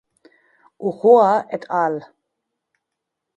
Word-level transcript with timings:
Ochoa 0.89 1.35
et 1.57 1.69
al. 1.83 2.01